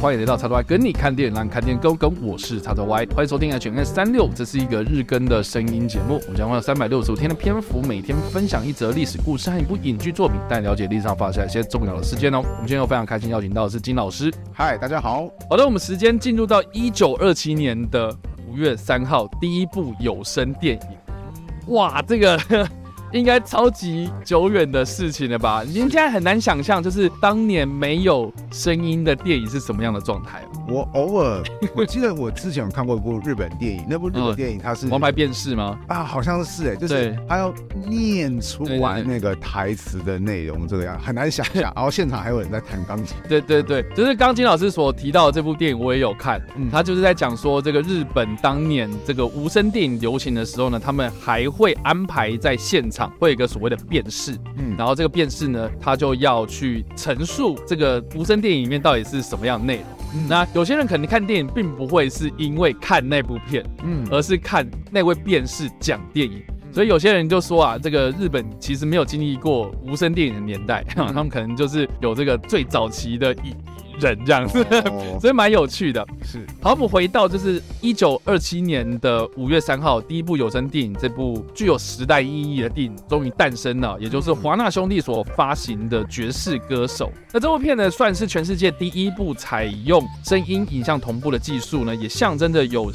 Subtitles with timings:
[0.00, 2.10] 欢迎来到叉叉 Y 跟你看电影，让看电影更跟。
[2.22, 6.18] 我是叉叉 Y，欢迎收听 HNS 三六，这是一个日更的声音节目。
[6.22, 12.38] 我们将花三百六十五天的篇幅，每天分享一则历史故事和一部影剧作品，带你了解历史上发生一些重要的事件哦。
[12.38, 14.32] 我们今天又非常开心邀请到的是金老师。
[14.54, 15.28] 嗨，大家好。
[15.50, 18.10] 好的，我们时间进入到一九二七年的
[18.48, 21.74] 五月三号，第一部有声电影。
[21.74, 22.40] 哇，这个。
[23.12, 25.62] 应该超级久远的事情了吧？
[25.66, 30.42] 你现在很难想象，就是当年没有声音的电影是什么样的状态。
[30.68, 31.42] 我偶尔，
[31.74, 35.78] 我记得我之前有看过一部日本电影，那部日本电影它是《王牌辩士》吗？
[35.88, 37.52] 啊，好像是哎，就是他要
[37.88, 41.62] 念出完那个台词的内容，这个样很难想象。
[41.74, 43.16] 然后现场还有人在弹钢琴。
[43.28, 46.40] 对对对，就是钢琴老师所提到的这部电影，我也有看。
[46.56, 52.99] 嗯，他就是在讲说，这个日本当年这个无声电影流行的时候呢，他们还会安排在现场。
[53.18, 59.84] 会有一个所谓的辨识，嗯，然后这个辨识呢，他就要去陈述这个无声电影里面到底是什么样的内容。
[60.14, 66.42] 嗯，那有些人可能看电影并不会是因为看那部片，嗯，而是看那位辨识讲电影。
[66.72, 73.54] 所以有些人就说啊，这个日本其实没有经历过无声电影的年代， 他们可能就是有这个最早期的一。
[74.00, 74.66] 人这样子，
[75.20, 76.04] 所以蛮有趣的。
[76.24, 87.06] 是，好，我们回到就是一九二七年的五月三号，第一部有声电影，这部具有时代意义的电影终于诞生了，也就是华纳兄弟所发行的《爵士歌手》。
[87.32, 92.90] 那这部片呢，算是全世界第一部采用声音影像同步的技术呢，也象征着有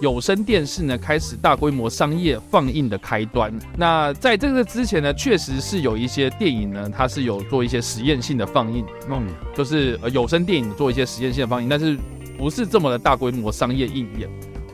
[0.00, 3.52] 有声电视呢开始大规模商业放映的开端。
[3.76, 10.47] 那在这个之前呢，确实是有一些电影呢，它是有做一些实验性的放映，嗯，就是有声。
[10.48, 11.94] 电影做一些实验性的放映，但是
[12.38, 14.26] 不是这么的大规模商业应验。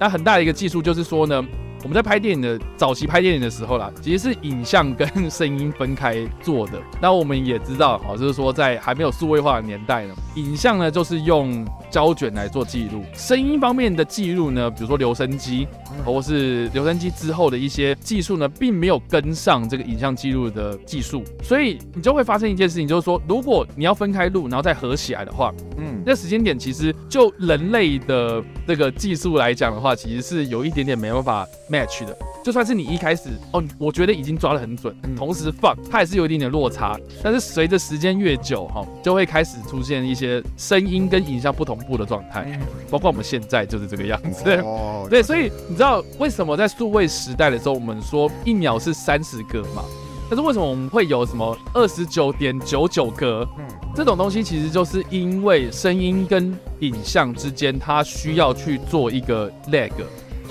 [0.00, 1.46] 那很大的一个技术就是说呢，
[1.82, 6.80] 我们在拍电影的早期拍电影的时候啦，其实是影像跟声音分开做的。
[7.00, 15.66] 那我们也知道，好，就是说在还没有数位化的年代呢，影像呢就是用胶卷来做记录，声音方面的记录呢，比如说留声机，
[16.04, 32.16] 或是留声机之后的一些技术呢，并没有跟上这个影像记录的技术，所以你就会发生一件事情，就是说，如果你要分开录，然后再合起来的话，嗯，这时间点其实就人类的这个技术来讲的话，其实是有一点点没办法 match 的。
[32.42, 36.98] 就算是你一开始哦，我觉得已经抓得很准，同时放，它也是有一点点落差。
[37.22, 42.58] 但是随着时间越久，哈，就会开始出现一些声音跟影像不同步的状态，
[42.90, 44.42] 包括我们现在就是这个样子。
[44.64, 49.84] 哦， 对，所以你知道为什么在数位时代的时候，我们说一秒是三十个吗？
[50.30, 53.44] 但是为什么我们会有什么二十九点九九格？
[53.58, 59.90] 嗯，这种东西其实就是因为声音跟影像之间，它需要去做一个 lag。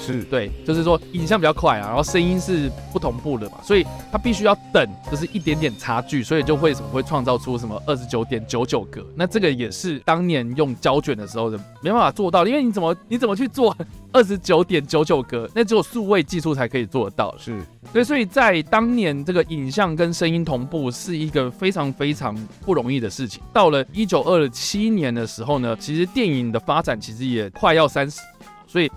[0.01, 9.05] 是对，就是说影像比较快啊，然后声音是不同步的嘛，所以它必须要等，就是一点点差距，所以就会什么会创造出什么二十九点九九格。
[9.13, 13.75] 那这个也是当年用胶卷的时候的没办法做到，因为你怎么你怎么去做
[14.11, 15.49] 二十九点九九格？
[15.53, 17.35] 那只有数位技术才可以做得到。
[17.37, 17.61] 是，
[17.93, 23.41] 对，所以在当年这个影像跟声音同步是一个非常非常不容易的事情。
[23.53, 28.19] 到了一九二七年的时候呢，其实电影的发展其实也快要三十，
[28.67, 28.89] 所以。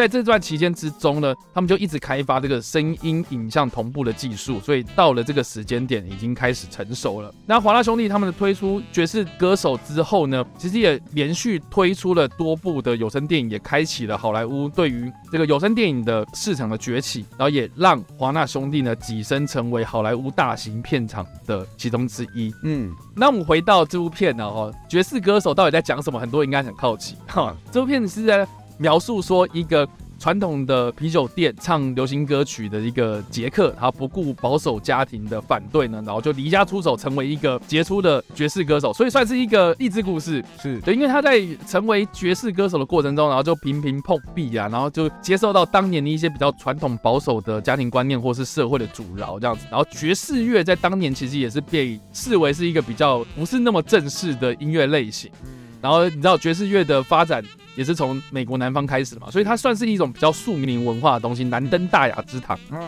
[0.00, 7.30] 在这段期间之中呢，他们就一直开发这个声音影像同步的技术，所以到了这个时间点已经开始成熟了。
[7.44, 22.50] 那华纳兄弟他们的推出《爵士歌手》之后呢，其实也连续推出了多部的有声电影，也开启了好莱坞对于这个有声电影的市场的崛起，然后也让华纳兄弟呢跻身成为好莱坞大型片场的其中之一。
[22.64, 26.18] 嗯，那我们回到这部片呢，哈，《爵士歌手》到底在讲什么？
[26.18, 27.16] 很多人应该很好奇。
[27.26, 28.48] 哈，这部片子是在。
[28.80, 29.86] 描述说一个
[30.18, 40.42] 传统的啤酒店唱流行歌曲的一个杰克，他不顾保守家庭的反对呢，然后就离家出走，成为一个杰出的爵士歌手，所以算是一个励志故事。
[40.58, 55.30] 是对，因为他在成为爵士歌手的过程中，然后就频频碰壁啊，然后就接受到当年的一些比较传统保守的家庭观念或是社会的阻挠这样子，然后爵士乐在当年其实也是被视为是一个比较不是那么正式的音乐类型。
[55.82, 57.42] 然后你知道爵士乐的发展
[57.80, 62.58] 也是从美国南方开始的嘛，所以它算是一种比较庶民文化的东西，难登大雅之堂。
[62.70, 62.78] 嗯，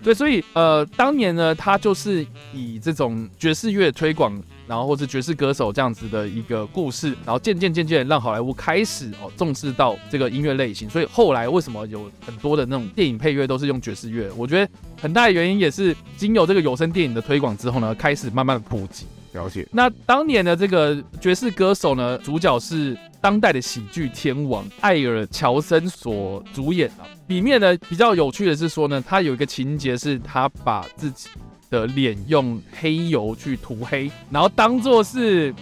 [0.00, 2.24] 对，所以呃，当年呢，它就是
[2.54, 14.30] 以这种爵士乐推广，然后或是爵士歌手这样子的一个故事，然后渐渐渐渐让好莱坞开始哦重视到这个音乐类型，所以后来为什么有很多的那种电影配乐都是用爵士乐？
[14.36, 14.70] 我觉得
[15.02, 19.04] 很大的原因也是经由这个有声电影的推广之后呢，开始慢慢的普及。
[19.38, 19.66] 了解。
[19.70, 27.06] 那当年的这个爵士歌手呢，主角是当代的喜剧天王艾尔乔森所主演啊。
[27.28, 31.28] 里面呢比较有趣的是说呢，他有一个情节是他把自己
[31.70, 35.54] 的脸用黑油去涂黑，然后当做是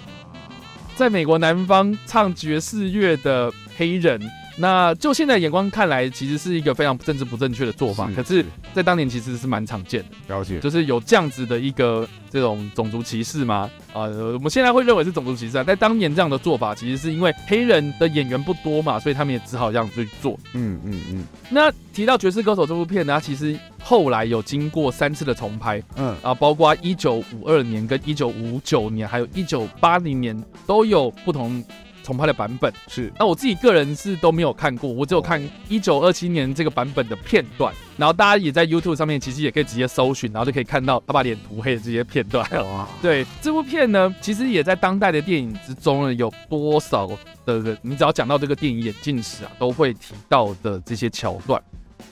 [0.94, 4.20] 在美国南方唱爵士乐的黑人。
[4.58, 8.10] 那就现在眼光看来，其实是一个非常政治不正确的做法。
[8.16, 10.34] 可是，在当年其实是蛮常见的。
[10.34, 13.70] 了解，就是有这样子的一个这种种族歧视吗？
[13.92, 15.62] 啊、呃，我们现在会认为是种族歧视啊。
[15.62, 20.38] 在当年这样的做法，其实是因为黑人的演员不多嘛，所以他们也只好这样去做。
[20.54, 21.24] 嗯嗯嗯。
[21.50, 25.82] 那提到《爵士歌手》这部片呢，它其实后来有经过三次的重拍。
[25.96, 26.16] 嗯。
[26.22, 31.62] 啊，包括一九五二年、跟一九五九年，还有一九八零年都有不同。
[32.06, 42.48] 重拍的版本是，那我自己个人是都没有看过，我只有看一九二七年这个版本的片段，然后大家也在 YouTube 上面其实也可以直接搜寻，然后就可以看到他把脸涂黑的这些片段。
[42.72, 47.10] 哇， 对，这部片呢，其实也在当代的电影之中呢，有多少
[47.44, 51.60] 的人，你只要讲到这个电影演进史啊，都会提到的这些桥段。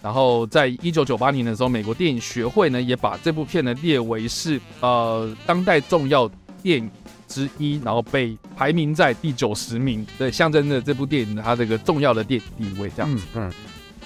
[0.02, 6.29] 然后在一九九八年的时候，美国电影学会呢也把这部片呢列为是呃当代重要
[6.64, 6.91] 电影。
[7.26, 13.25] 之一，然后被排名在第九十名，对，象征着这部电影它这个重要的电影地位，这样子。
[13.35, 13.53] 嗯，嗯，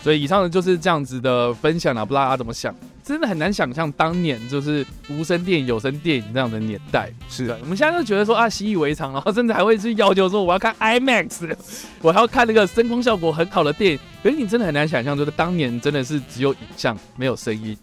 [0.03, 2.75] 所以以上呢就是这样子的分享了，不知道大家怎么想？
[3.05, 7.11] 真的很难想象当年就是无声电影、有声电影这样的年代。
[7.31, 11.56] 是的，我们现在就觉得说啊，习以为常，然后甚至还会去要求说我要看 IMAX，
[12.03, 13.99] 我还要看那个声光效果很好的电影。
[14.23, 17.75] 可是你真的很难想象，就是当年真的是只有影像，没有声音。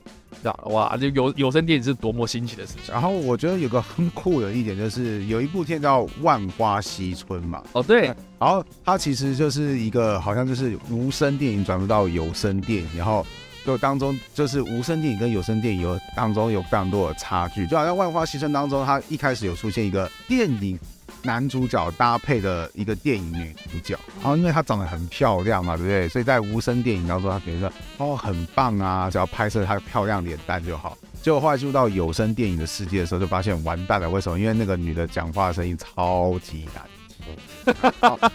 [0.65, 2.93] 哇，就有有声电影是多么新奇的事情。
[2.93, 7.63] 然后我觉得有个很酷的一点，就是有一部片叫《万花西春》嘛。
[7.73, 8.07] 哦，对。
[8.39, 13.25] 然后它其实就是一个好像就是无声电影转入到有声电影，然后
[13.65, 17.65] 就当中就是无声电影跟有声电影有当中有非常多的差距。
[17.67, 20.77] 就好像《万花西春》当中，它一开始有出现一个电影。
[21.25, 26.07] 男主角搭配的一个电影女主角，然后因为她长得很漂亮嘛，对不对？
[26.07, 30.97] 所以在无声电影当中，他觉得哦很棒啊，只要拍摄她漂亮脸蛋就好。
[31.21, 34.07] 结果后来入到有声电影的世界的时候，就发现完蛋了。
[34.07, 34.39] 为什么？
[34.39, 36.83] 因为那个女的讲话声音超级难。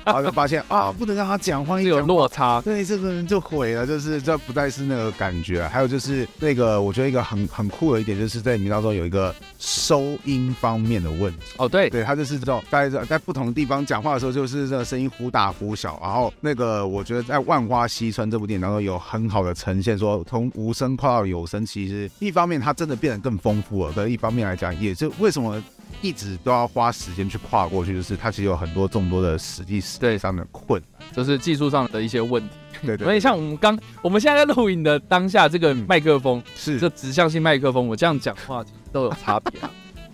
[0.05, 5.67] 然后就发现啊，不能让他讲话，有落差，对，这个人就毁了，就是这不再是那个感觉。
[5.69, 11.41] 还有就是那个，我觉得一个很很酷的一点，就是在里面当中有一个收音方面的问题。
[11.59, 15.99] 哦，对，对他就是这种在在不同的地方讲话的时候，就是这个声音忽大忽小。
[16.03, 25.63] 然后那个，我觉得在《万花嬉春》这部电影当中有很好的呈现，说从无声跨到有声，其实一方面它真的变得更丰富了，但一方面来讲，也就为什么。
[26.03, 32.55] 一直都要花时间去跨过去，就是它其实有很多众多的实际实际上的困难，就是技术上的一些问题。
[32.83, 39.71] 对，对对，所以像我们刚我们现在在录影的当下，这个麦克风是这指向性麦克风，我这样讲话都有差别啊。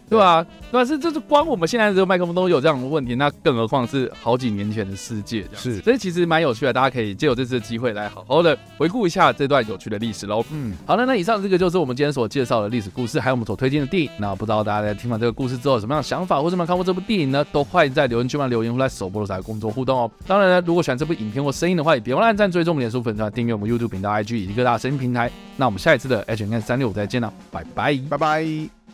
[0.08, 0.44] 对吧？
[0.70, 0.84] 对吧？
[0.84, 5.62] 是，就是光我们现在这个麦克风都有这样的问题，那更何况是好几年前的世界这样。
[5.62, 10.44] 是，所以其实蛮有趣的，大家可以借由这次的机会来好好的回顾一下这段有趣的历史喽。
[10.50, 14.10] 嗯，好了，那以上这个就是我们今天所介绍的历史故事，还有我们所推荐的电影。
[14.18, 17.44] 那不知道大家在听完这个故事之后有什么样的想法，或者有没有看过这部电影呢？
[17.52, 20.10] 都欢迎在留言区帮留言或在首播的时候工作互动哦。
[20.26, 25.30] 当然呢，如果喜欢这部影片或声音的话，也别忘了按赞、追踪我们脸书粉丝团、订阅我们 YouTube 频道、IG 以及各大声音平台。
[25.56, 28.85] 那我们下一次的 H N 三六再见了，拜拜，拜拜。